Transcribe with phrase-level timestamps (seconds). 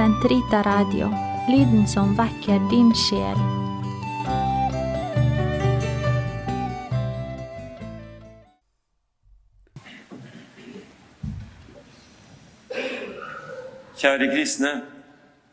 [0.00, 1.10] Sentrita Radio,
[1.48, 3.36] lyden som vekker din sjel.
[14.00, 14.72] Kjære kristne,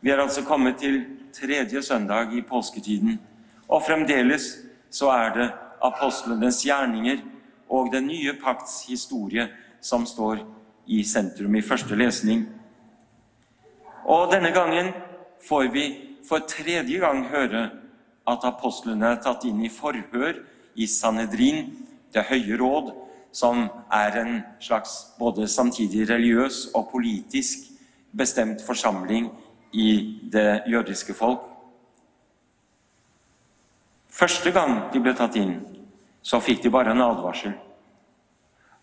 [0.00, 1.02] vi er altså kommet til
[1.36, 3.20] tredje søndag i påsketiden.
[3.68, 4.54] Og fremdeles
[4.88, 5.50] så er det
[5.84, 7.20] apostlenes gjerninger
[7.68, 10.40] og den nye pakts historie som står
[10.86, 12.48] i sentrum i første lesning.
[14.08, 14.94] Og denne gangen
[15.44, 15.84] får vi
[16.24, 17.66] for tredje gang høre
[18.28, 20.40] at apostlene er tatt inn i forhør
[20.76, 22.86] i Sanedrin, Det høye råd,
[23.32, 27.68] som er en slags både samtidig religiøs og politisk
[28.16, 29.28] bestemt forsamling
[29.72, 31.42] i det jødiske folk.
[34.08, 35.60] Første gang de ble tatt inn,
[36.22, 37.52] så fikk de bare en advarsel.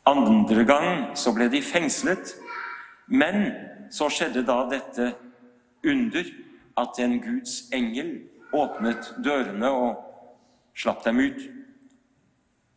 [0.06, 2.36] Andre gang så ble de fengslet.
[3.08, 3.50] Men
[3.92, 5.12] så skjedde da dette
[5.86, 6.30] under
[6.78, 8.16] at en Guds engel
[8.56, 10.02] åpnet dørene og
[10.76, 11.42] slapp dem ut.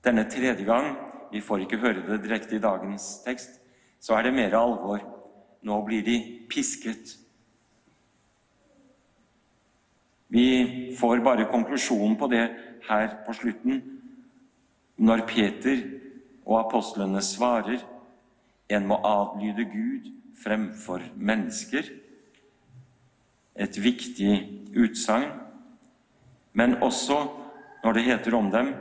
[0.05, 0.95] Denne tredje gang
[1.33, 3.59] vi får ikke høre det direkte i dagens tekst,
[4.00, 5.03] så er det mer alvor.
[5.67, 6.19] Nå blir de
[6.50, 7.17] pisket.
[10.28, 12.45] Vi får bare konklusjonen på det
[12.89, 13.81] her på slutten,
[14.98, 15.83] når Peter
[16.45, 17.83] og apostlene svarer
[18.69, 20.09] en må adlyde Gud
[20.42, 21.89] fremfor mennesker.
[23.58, 24.34] Et viktig
[24.77, 25.31] utsagn.
[26.53, 27.19] Men også
[27.84, 28.75] når det heter om dem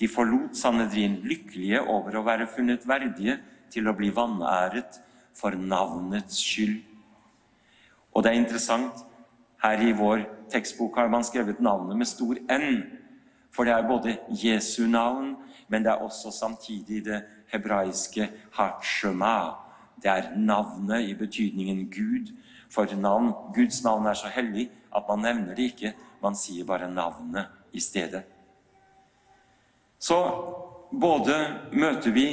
[0.00, 3.38] de forlot Sanedrin lykkelige over å være funnet verdige
[3.70, 4.98] til å bli vanæret
[5.34, 6.80] for navnets skyld.
[8.14, 9.04] Og det er interessant
[9.62, 12.82] her i vår tekstbok har man skrevet navnet med stor N.
[13.54, 15.34] For det er både Jesu navn,
[15.70, 19.54] men det er også samtidig det hebraiske Hachema.
[20.04, 22.32] Det er navnet i betydningen Gud.
[22.70, 25.94] For navn, Guds navn er så hellig at man nevner det ikke.
[26.22, 28.22] Man sier bare navnet i stedet.
[29.98, 30.18] Så
[31.00, 31.36] både
[31.72, 32.26] møter vi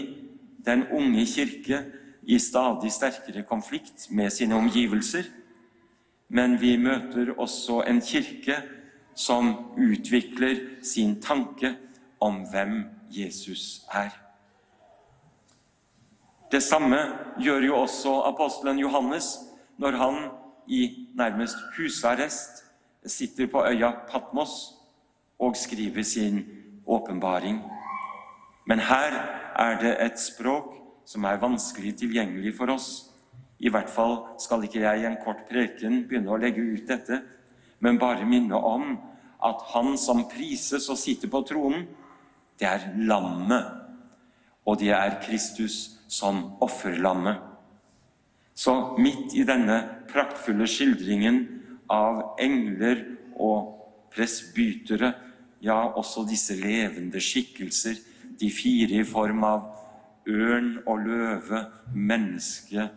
[0.66, 1.86] den unge kirke
[2.24, 5.24] i stadig sterkere konflikt med sine omgivelser,
[6.30, 8.60] men vi møter også en kirke
[9.16, 11.76] som utvikler sin tanke
[12.20, 14.12] om hvem Jesus er.
[16.52, 16.98] Det samme
[17.40, 19.38] gjør jo også apostelen Johannes
[19.80, 20.18] når han
[20.68, 22.66] i nærmest husarrest
[23.08, 24.74] sitter på øya Patmos
[25.40, 26.42] og skriver sin
[26.88, 27.62] åpenbaring.
[28.68, 29.16] Men her
[29.56, 30.76] er det et språk
[31.06, 32.90] som er vanskelig tilgjengelig for oss.
[33.60, 37.22] I hvert fall skal ikke jeg i en kort preken begynne å legge ut dette,
[37.80, 38.98] men bare minne om
[39.44, 41.88] at han som prises og sitter på tronen,
[42.60, 43.72] det er lammet.
[44.66, 47.40] Og det er Kristus som offerlammet.
[48.54, 49.78] Så midt i denne
[50.12, 51.40] praktfulle skildringen
[51.92, 53.06] av engler
[53.40, 53.78] og
[54.12, 55.14] presbytere,
[55.64, 57.96] ja, også disse levende skikkelser,
[58.40, 59.70] de fire i form av
[60.28, 61.62] ørn og løve,
[61.96, 62.90] menneske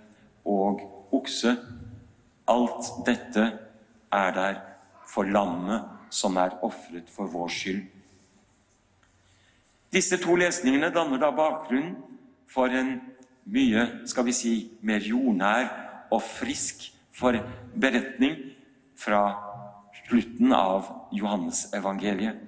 [0.49, 0.83] og
[1.15, 1.55] okse.
[2.51, 3.45] Alt dette
[4.13, 4.59] er der
[5.09, 7.85] for lammet som er ofret for vår skyld.
[9.95, 11.95] Disse to lesningene danner da bakgrunn
[12.51, 12.97] for en
[13.45, 15.69] mye skal vi si, mer jordnær
[16.13, 17.37] og frisk for
[17.77, 18.37] beretning
[18.99, 19.27] fra
[20.05, 22.41] slutten av Johannesevangeliet.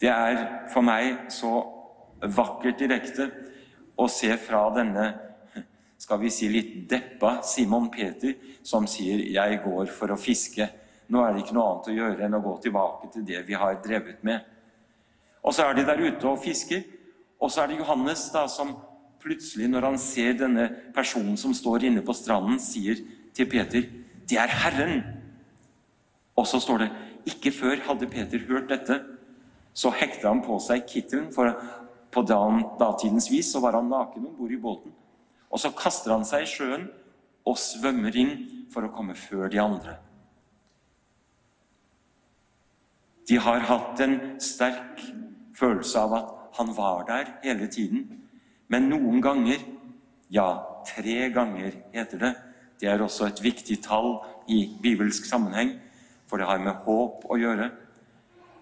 [0.00, 0.42] Det er
[0.72, 1.52] for meg så
[2.20, 3.30] vakkert direkte
[3.96, 5.06] å se fra denne
[5.96, 10.68] skal vi si litt deppa Simon Peter, som sier 'Jeg går for å fiske'.
[11.08, 13.54] Nå er det ikke noe annet å gjøre enn å gå tilbake til det vi
[13.54, 14.40] har drevet med.
[15.42, 16.82] Og så er de der ute og fisker,
[17.40, 18.74] og så er det Johannes da som
[19.22, 23.00] plutselig, når han ser denne personen som står inne på stranden, sier
[23.34, 23.82] til Peter
[24.26, 25.02] 'Det er Herren'.
[26.36, 26.90] Og så står det
[27.26, 29.02] ikke før hadde Peter hørt dette,
[29.74, 31.52] så hekta han på seg kittelen, for
[32.12, 34.92] på datidens vis så var han naken om bord i båten.
[35.50, 36.88] Og så kaster han seg i sjøen
[37.46, 39.98] og svømmer inn for å komme før de andre.
[43.28, 45.02] De har hatt en sterk
[45.58, 48.06] følelse av at han var der hele tiden.
[48.68, 49.62] Men noen ganger,
[50.32, 50.48] ja,
[50.86, 52.32] tre ganger heter det,
[52.80, 54.18] det er også et viktig tall
[54.52, 55.76] i bibelsk sammenheng,
[56.26, 57.70] for det har med håp å gjøre.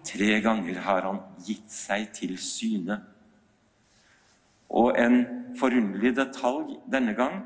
[0.05, 2.99] Tre ganger har han gitt seg til syne.
[4.69, 5.21] Og en
[5.59, 7.41] forunderlig detalj denne gang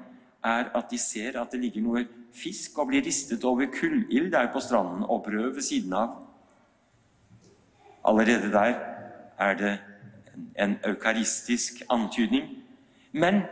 [0.46, 2.06] er at de ser at det ligger noe
[2.36, 6.16] fisk og blir ristet over kullild der på stranden og brød ved siden av.
[8.08, 8.76] Allerede der
[9.40, 9.74] er det
[10.56, 12.50] en eukaristisk antydning.
[13.12, 13.44] Men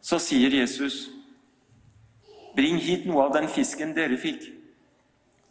[0.00, 1.06] så sier Jesus
[2.56, 4.46] Bring hit noe av den fisken dere fikk.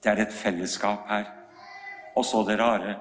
[0.01, 1.27] Det er et fellesskap her.
[2.17, 2.95] Og så det rare.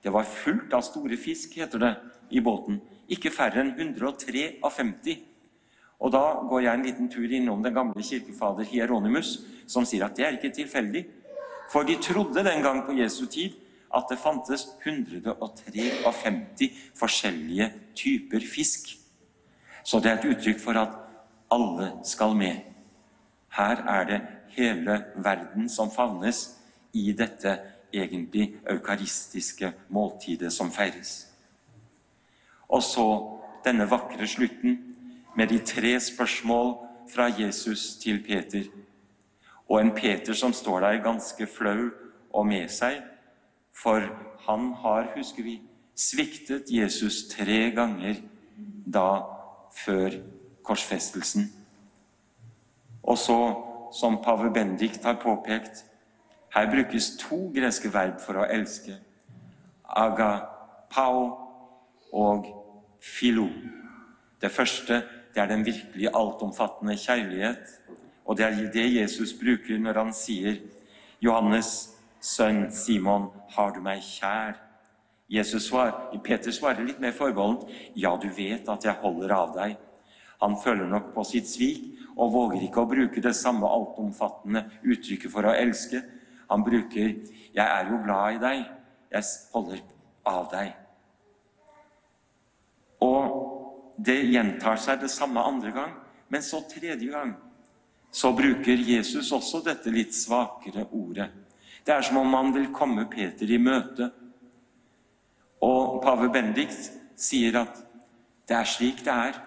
[0.00, 1.90] Det var fullt av store fisk, heter det
[2.32, 2.78] i båten.
[3.12, 5.18] Ikke færre enn 103 av 50.
[6.00, 10.16] Og da går jeg en liten tur innom den gamle kirkefader Hieronymus, som sier at
[10.16, 11.04] det er ikke tilfeldig.
[11.72, 13.60] For de trodde den gang på Jesu tid
[13.94, 18.98] at det fantes 153 forskjellige typer fisk.
[19.84, 20.88] Så det er et uttrykk for at
[21.52, 22.56] alle skal med.
[23.54, 24.20] Her er det
[24.56, 26.56] hele verden som favnes
[26.92, 27.58] i dette
[27.94, 31.26] egentlig eukaristiske måltidet som feires.
[32.68, 33.06] Og så
[33.64, 34.78] denne vakre slutten
[35.36, 36.74] med de tre spørsmål
[37.14, 38.64] fra Jesus til Peter.
[39.68, 41.90] Og en Peter som står der ganske flau
[42.34, 43.02] og med seg,
[43.74, 44.04] for
[44.46, 45.58] han har, husker vi,
[45.94, 48.20] sviktet Jesus tre ganger
[48.86, 49.24] da
[49.74, 50.18] før
[50.66, 51.48] korsfestelsen.
[53.04, 53.38] Og så,
[53.92, 55.84] som pave Bendikt har påpekt,
[56.54, 58.96] her brukes to greske verb for å elske.
[59.84, 61.24] Agapao
[62.14, 62.46] og
[63.02, 63.48] philo.
[64.40, 65.02] Det første
[65.34, 67.80] det er den virkelig altomfattende kjærlighet.
[68.24, 70.60] Og det er det Jesus bruker når han sier,
[71.20, 71.90] 'Johannes,
[72.24, 74.60] sønn Simon, har du meg kjær?'
[75.28, 79.76] Jesus svar, Peter svarer litt mer forbeholdent, 'Ja, du vet at jeg holder av deg.'
[80.40, 85.32] Han føler nok på sitt svik og våger ikke å bruke det samme altomfattende uttrykket
[85.32, 86.02] for å elske.
[86.50, 87.14] Han bruker
[87.54, 88.66] 'Jeg er jo glad i deg.
[89.12, 89.22] Jeg
[89.52, 89.80] holder
[90.26, 90.74] av deg'.
[93.00, 95.92] Og det gjentar seg det samme andre gang,
[96.28, 97.36] men så tredje gang
[98.10, 101.43] så bruker Jesus også dette litt svakere ordet.
[101.86, 104.10] Det er som om man vil komme Peter i møte.
[105.62, 106.72] Og pave Bendik
[107.16, 107.80] sier at
[108.48, 109.40] det er slik det er.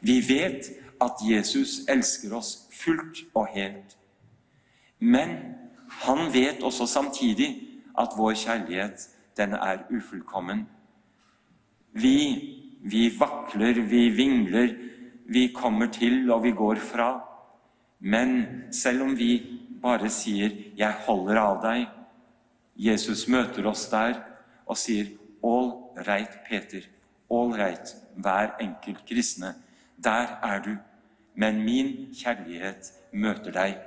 [0.00, 0.70] Vi vet
[1.02, 3.96] at Jesus elsker oss fullt og helt.
[4.98, 5.36] Men
[6.04, 7.50] han vet også samtidig
[7.98, 10.66] at vår kjærlighet, den er ufullkommen.
[11.92, 12.18] Vi
[12.84, 14.74] vi vakler, vi vingler,
[15.26, 17.24] vi kommer til og vi går fra.
[18.00, 19.30] Men selv om vi
[19.84, 21.88] bare sier 'Jeg holder av deg',
[22.76, 24.14] Jesus møter oss der
[24.66, 25.06] og sier
[25.42, 25.72] 'All
[26.08, 26.80] right, Peter.
[27.30, 29.54] All right, hver enkelt kristne.
[30.04, 30.76] Der er du.
[31.34, 33.78] Men min kjærlighet møter deg.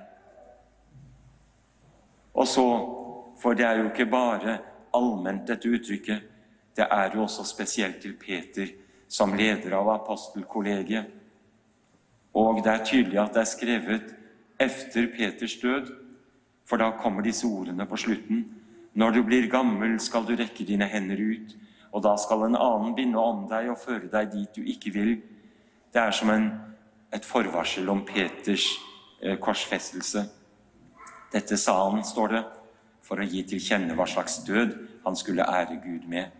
[2.33, 2.65] Og så,
[3.41, 4.59] for det er jo ikke bare
[4.93, 6.21] allment dette uttrykket,
[6.75, 8.67] det er jo også spesielt til Peter
[9.07, 11.05] som leder av apostelkollegiet.
[12.33, 14.15] Og det er tydelig at det er skrevet
[14.59, 15.91] efter Peters død,
[16.65, 18.45] for da kommer disse ordene på slutten.
[18.93, 21.55] Når du blir gammel, skal du rekke dine hender ut,
[21.91, 25.13] og da skal en annen binde om deg og føre deg dit du ikke vil.
[25.93, 26.49] Det er som en,
[27.13, 28.67] et forvarsel om Peters
[29.21, 30.25] eh, korsfestelse.
[31.33, 32.43] Dette sa han, står det,
[33.01, 34.75] for å gi til kjenne hva slags død
[35.05, 36.33] han skulle ære Gud med.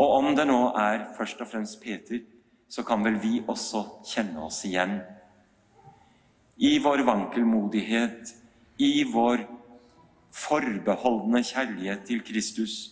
[0.00, 2.22] Og om det nå er først og fremst Peter,
[2.70, 5.00] så kan vel vi også kjenne oss igjen.
[6.60, 8.34] I vår vankelmodighet,
[8.76, 9.46] i vår
[10.36, 12.90] forbeholdne kjærlighet til Kristus,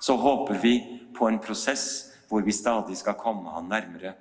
[0.00, 0.74] så håper vi
[1.16, 1.86] på en prosess
[2.28, 4.12] hvor vi stadig skal komme Han nærmere.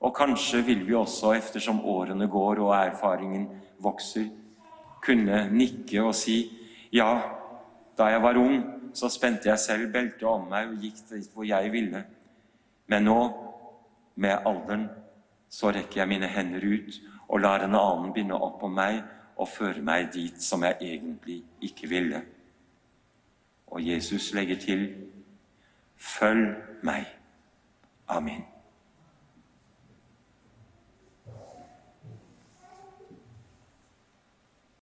[0.00, 4.24] Og kanskje vil vi også, eftersom årene går og erfaringen vokser,
[5.04, 6.48] kunne nikke og si
[6.92, 7.20] ja,
[7.98, 11.44] da jeg var ung, så spente jeg selv beltet om meg og gikk dit hvor
[11.44, 12.06] jeg ville.
[12.86, 13.20] Men nå,
[14.16, 14.88] med alderen,
[15.48, 19.00] så rekker jeg mine hender ut og lar en annen binde opp på meg
[19.40, 22.22] og føre meg dit som jeg egentlig ikke ville.
[23.72, 24.86] Og Jesus legger til
[25.96, 27.06] Følg meg.
[28.08, 28.51] Amen.